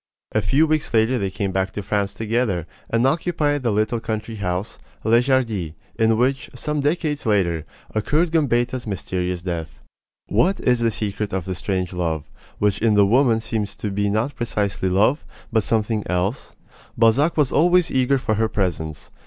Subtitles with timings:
[0.31, 4.37] A few weeks later they came back to France together, and occupied the little country
[4.37, 9.79] house, Les Jardies, in which, some decades later, occurred Gambetta's mysterious death.
[10.25, 12.23] What is the secret of this strange love,
[12.57, 16.55] which in the woman seems to be not precisely love, but something else?
[16.97, 19.11] Balzac was always eager for her presence.